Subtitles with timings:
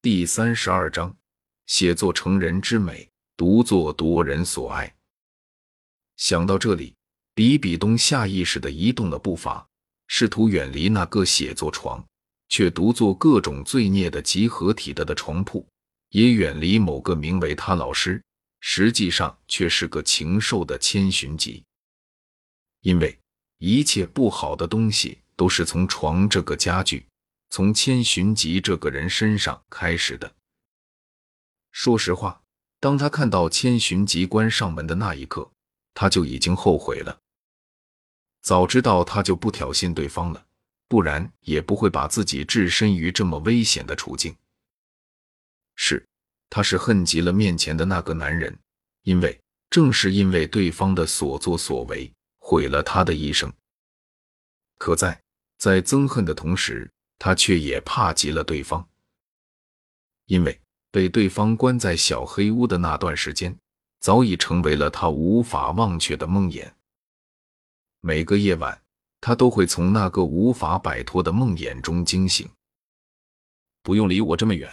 [0.00, 1.16] 第三十二章：
[1.66, 4.94] 写作成人之美，独作夺人所爱。
[6.16, 6.94] 想到这里，
[7.34, 9.66] 比比东下意识的移动了步伐，
[10.06, 12.02] 试图远离那个写作床，
[12.48, 15.66] 却独坐各种罪孽的集合体的的床铺，
[16.10, 18.22] 也远离某个名为他老师，
[18.60, 21.64] 实际上却是个禽兽的千寻疾。
[22.82, 23.18] 因为
[23.58, 27.04] 一切不好的东西都是从床这个家具。
[27.50, 30.34] 从千寻疾这个人身上开始的。
[31.70, 32.42] 说实话，
[32.80, 35.50] 当他看到千寻疾关上门的那一刻，
[35.94, 37.20] 他就已经后悔了。
[38.42, 40.46] 早知道他就不挑衅对方了，
[40.88, 44.34] 不然也不会把自己置身于这么危险的处境。
[45.74, 46.06] 是，
[46.48, 48.58] 他是恨极了面前的那个男人，
[49.02, 49.38] 因为
[49.70, 53.52] 正是因为对方的所作所为，毁了他的一生。
[54.78, 55.20] 可在
[55.58, 58.88] 在憎恨的同时，他却也怕极了对方，
[60.26, 63.58] 因为被对方关在小黑屋的那段时间，
[64.00, 66.70] 早已成为了他无法忘却的梦魇。
[68.00, 68.80] 每个夜晚，
[69.20, 72.48] 他都会从那个无法摆脱的梦魇中惊醒。
[73.82, 74.72] 不用离我这么远。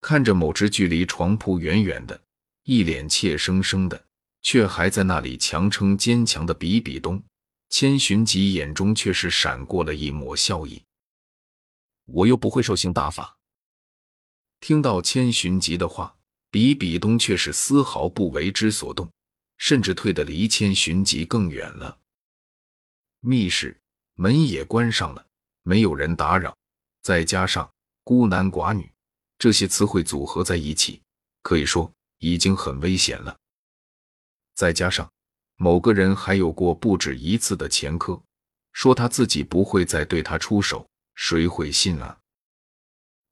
[0.00, 2.20] 看着某只距离床铺远远的、
[2.64, 4.04] 一脸怯生生的，
[4.42, 7.22] 却还在那里强撑坚强的比比东，
[7.70, 10.82] 千寻疾眼中却是闪过了一抹笑意。
[12.06, 13.36] 我又不会受刑大法。
[14.60, 16.16] 听到千寻疾的话，
[16.50, 19.08] 比比东却是丝毫不为之所动，
[19.58, 21.98] 甚至退得离千寻疾更远了。
[23.20, 23.78] 密室
[24.14, 25.26] 门也关上了，
[25.62, 26.56] 没有人打扰，
[27.02, 27.70] 再加上
[28.02, 28.90] 孤男寡女
[29.38, 31.02] 这些词汇组合在一起，
[31.42, 33.36] 可以说已经很危险了。
[34.54, 35.10] 再加上
[35.56, 38.22] 某个人还有过不止一次的前科，
[38.72, 40.88] 说他自己不会再对他出手。
[41.16, 42.20] 谁会信啊？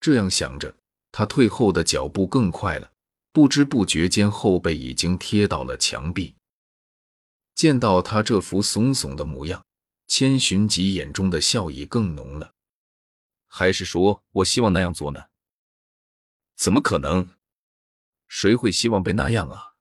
[0.00, 0.74] 这样想着，
[1.12, 2.90] 他退后的脚步更快了，
[3.32, 6.34] 不知不觉间后背已经贴到了墙壁。
[7.54, 9.64] 见到他这副怂怂的模样，
[10.08, 12.52] 千寻疾眼中的笑意更浓了。
[13.46, 15.26] 还是说我希望那样做呢？
[16.56, 17.28] 怎么可能？
[18.28, 19.74] 谁会希望被那样啊？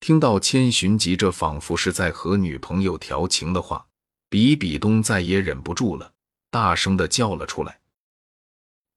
[0.00, 3.88] 听到千寻疾这仿佛是在和女朋友调情的话，
[4.28, 6.13] 比比东再也忍不住了。
[6.54, 7.80] 大声的叫了出来。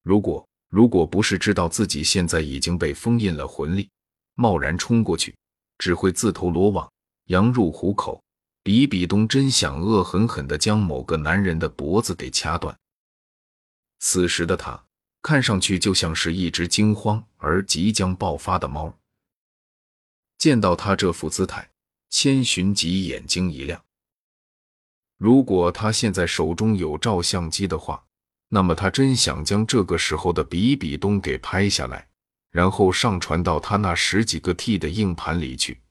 [0.03, 3.90] 如果如果不是知道自己现在已经被封印了魂力，
[4.35, 5.35] 贸然冲过去，
[5.79, 6.88] 只会自投罗网，
[7.29, 8.23] 羊入虎口。
[8.62, 12.78] 比比东真想恶狠狠的将某个男人的脖子给掐断。
[13.97, 14.85] 此时的他
[15.24, 18.94] 看上去就像是一只惊慌而即将爆发的猫。
[20.38, 21.72] 见到他这副姿态，
[22.12, 23.84] 千寻疾眼睛一亮。
[25.17, 28.05] 如果他现在手中有照相机的话，
[28.50, 32.07] 那么他真想将这个时候的比比东给拍下来，
[32.51, 35.81] 然后上传到他那十几个 T 的硬盘里去。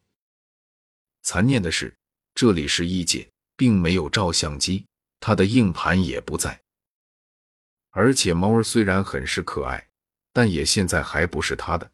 [1.22, 1.94] 残念的是，
[2.34, 4.86] 这里是异界，并没有照相机，
[5.18, 6.62] 他的硬盘也不在。
[7.90, 9.88] 而且猫儿虽然很是可爱，
[10.32, 11.90] 但也现在还不是他的，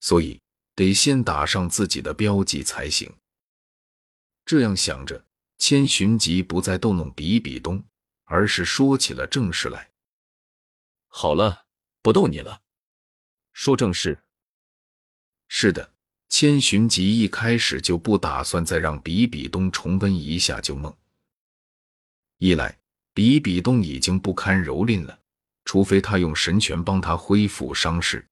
[0.00, 0.38] 所以
[0.74, 3.10] 得先打上自己的标记才行。
[4.44, 5.24] 这样想着。
[5.66, 7.82] 千寻疾不再逗弄比比东，
[8.24, 9.90] 而是说起了正事来。
[11.08, 11.64] 好了，
[12.02, 12.60] 不逗你了，
[13.54, 14.22] 说正事。
[15.48, 15.94] 是的，
[16.28, 20.94] 千寻疾一开始就不打算再让比比东重温一下旧梦。
[22.36, 22.78] 一来，
[23.14, 25.18] 比比东已经不堪蹂躏了，
[25.64, 28.28] 除非他用神拳帮他恢复伤势。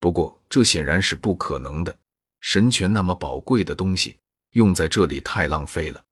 [0.00, 1.94] 不过这显然是不可能的，
[2.40, 4.16] 神拳那么宝贵的东西。
[4.52, 6.02] 用在这里太浪费了。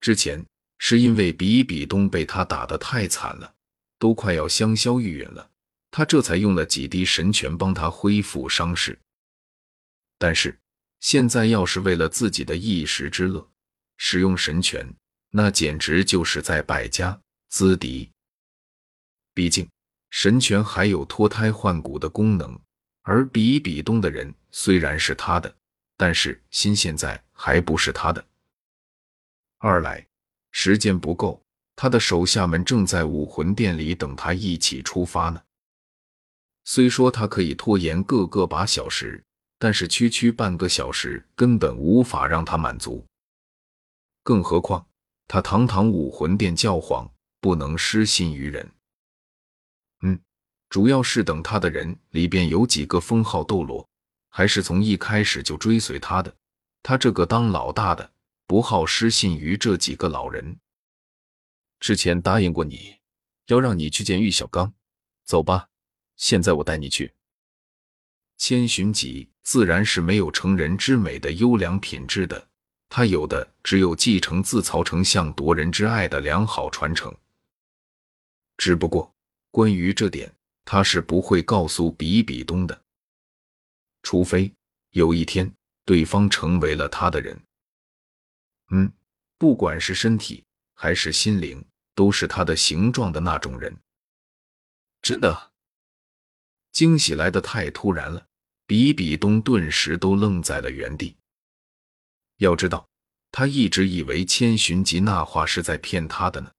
[0.00, 0.44] 之前
[0.78, 3.54] 是因为比比东被他打得太惨了，
[3.98, 5.50] 都快要香消玉殒了，
[5.90, 8.98] 他这才用了几滴神泉帮他恢复伤势。
[10.18, 10.58] 但是
[11.00, 13.46] 现在要是为了自己的一时之乐
[13.96, 14.86] 使用神泉，
[15.30, 18.10] 那简直就是在败家资敌。
[19.34, 19.68] 毕竟
[20.10, 22.58] 神泉还有脱胎换骨的功能，
[23.02, 25.54] 而比比东的人虽然是他的。
[25.96, 28.24] 但是心现在还不是他的。
[29.62, 30.06] 二来
[30.52, 31.42] 时间不够，
[31.76, 35.42] 他的手下们正在武魂殿里等他一起出发呢。
[36.64, 39.22] 虽说他可以拖延个个把小时，
[39.58, 43.04] 但是区区半个小时根本无法让他满足。
[44.22, 44.86] 更何况
[45.28, 47.06] 他堂堂武魂殿教皇，
[47.38, 48.66] 不能失信于人。
[50.00, 50.18] 嗯，
[50.70, 53.86] 主要是等他的人里边有几个封号斗罗。
[54.30, 56.34] 还是从一开始就追随他的，
[56.82, 58.10] 他这个当老大的
[58.50, 60.58] 不好失信于这几个老人。
[61.78, 62.96] 之前答应过你，
[63.46, 64.74] 要让你去见玉小刚。
[65.24, 65.68] 走吧，
[66.16, 67.14] 现在我带你去。
[68.38, 72.48] 千寻疾自然是没有成人之美的优良品质的，
[72.88, 77.16] 他有的只有继承自曹丞相夺人之爱的良好传承。
[78.56, 79.14] 只不过
[79.52, 82.82] 关于这点，他是不会告诉比比东的，
[84.02, 84.52] 除非
[84.90, 85.54] 有一天
[85.84, 87.40] 对方成为了他的人。
[88.70, 88.92] 嗯，
[89.38, 90.44] 不管是身体
[90.74, 91.64] 还是心灵，
[91.94, 93.76] 都是他的形状的那种人。
[95.02, 95.52] 真的，
[96.72, 98.26] 惊喜来的太突然了。
[98.66, 101.16] 比比东顿时都愣在了原地。
[102.36, 102.88] 要知道，
[103.32, 106.52] 他一直以为千寻疾那话是在骗他的呢，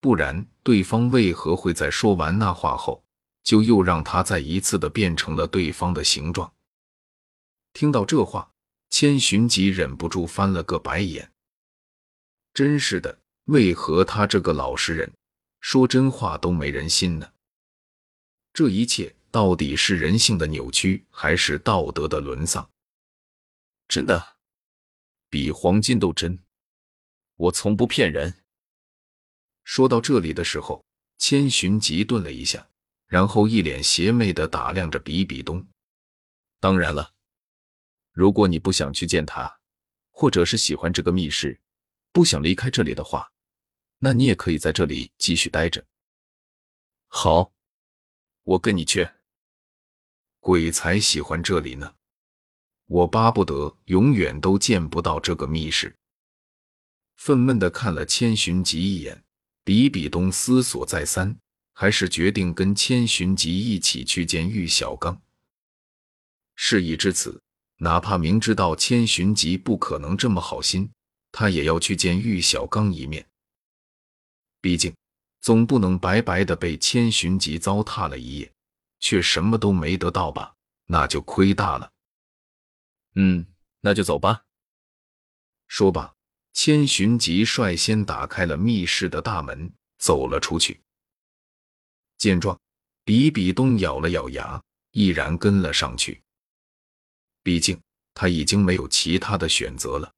[0.00, 3.04] 不然对方为何会在说完那话后，
[3.42, 6.54] 就又让他再一次的变成了对方的形状？
[7.72, 8.52] 听到这话，
[8.88, 11.32] 千寻疾忍不住翻了个白眼。
[12.56, 15.12] 真是的，为何他这个老实人
[15.60, 17.30] 说真话都没人信呢？
[18.54, 19.14] 这一切。
[19.28, 22.70] 到底是人性的扭曲，还是道德的沦丧？
[23.86, 24.38] 真的，
[25.28, 26.38] 比黄金都真。
[27.34, 28.32] 我从不骗人。
[29.64, 30.82] 说到这里的时候，
[31.18, 32.66] 千寻疾顿了一下，
[33.06, 35.66] 然后一脸邪魅的打量着比比东。
[36.58, 37.12] 当然了，
[38.12, 39.54] 如果你不想去见他，
[40.12, 41.60] 或者是喜欢这个密室，
[42.12, 43.30] 不想离开这里的话，
[43.98, 45.84] 那你也可以在这里继续待着。
[47.08, 47.52] 好，
[48.42, 49.08] 我跟你去。
[50.40, 51.94] 鬼才喜欢这里呢！
[52.86, 55.96] 我巴不得永远都见不到这个密室。
[57.16, 59.24] 愤懑的看了千寻疾一眼，
[59.64, 61.36] 比比东思索再三，
[61.72, 65.20] 还是决定跟千寻疾一起去见玉小刚。
[66.54, 67.42] 事已至此，
[67.78, 70.88] 哪怕明知道千寻疾不可能这么好心，
[71.38, 73.28] 他也要去见玉小刚一面。
[74.62, 74.96] 毕竟，
[75.42, 78.50] 总不能白白的被千寻疾糟蹋了一夜。
[79.00, 80.54] 却什么都没得到吧？
[80.86, 81.92] 那就亏大了。
[83.16, 83.46] 嗯，
[83.82, 84.42] 那就走吧。
[85.68, 86.14] 说罢，
[86.54, 90.80] 千寻疾率先打开了密室的大门，走了出去。
[92.16, 92.58] 见状，
[93.04, 94.60] 比比东咬了咬牙，
[94.92, 96.22] 毅然跟了上去。
[97.42, 97.78] 毕竟
[98.14, 100.10] 他已经没有其他的选择了。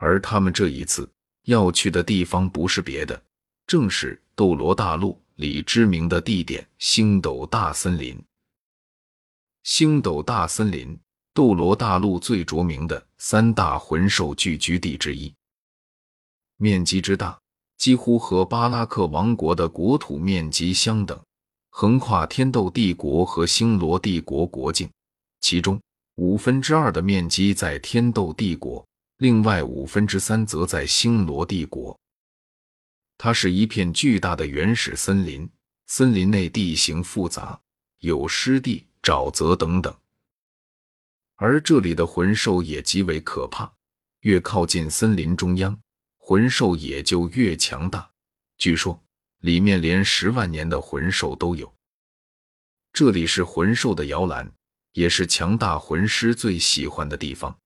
[0.00, 1.08] 而他们这一次
[1.44, 3.22] 要去的地方，不是别的，
[3.66, 5.20] 正是斗罗大陆。
[5.36, 8.22] 里知名的地点星斗大森林。
[9.62, 11.00] 星斗大森林，
[11.32, 15.34] 斗罗大陆最着名的三大魂兽聚居地之一，
[16.58, 17.40] 面积之大，
[17.78, 21.18] 几乎和巴拉克王国的国土面积相等，
[21.70, 24.90] 横跨天斗帝国和星罗帝国国境。
[25.40, 25.80] 其中
[26.16, 28.86] 五分之二的面积在天斗帝国，
[29.20, 31.94] 另外五分之三则在星罗帝国。
[33.18, 35.46] 它是一片巨大的原始森林，
[35.88, 37.60] 森林内地形复杂，
[37.98, 39.94] 有湿地、沼泽等等。
[41.36, 43.70] 而这里的魂兽也极为可怕，
[44.20, 45.78] 越靠近森林中央，
[46.16, 48.10] 魂兽也就越强大。
[48.56, 48.98] 据说
[49.40, 51.70] 里面连十万年的魂兽都有。
[52.90, 54.50] 这里是魂兽的摇篮，
[54.92, 57.59] 也是强大魂师最喜欢的地方。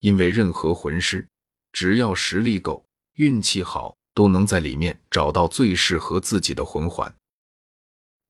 [0.00, 1.28] 因为任何魂师，
[1.72, 2.84] 只要实力够，
[3.14, 3.96] 运气好。
[4.14, 7.14] 都能在里面找到最适合自己的魂环。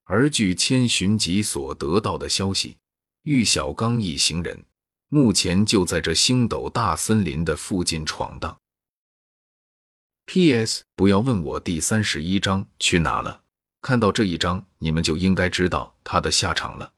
[0.04, 2.76] 而据千寻疾所得到的消息，
[3.22, 4.66] 玉小刚一行人
[5.08, 8.60] 目前就在这星斗大森林的附近闯荡。
[10.26, 10.84] P.S.
[10.94, 13.42] 不要问我第三十一章去哪了，
[13.80, 16.92] 看到这一章，你们就应该知道他的下场了。